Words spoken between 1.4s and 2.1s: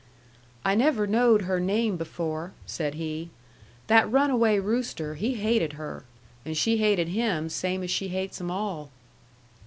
her name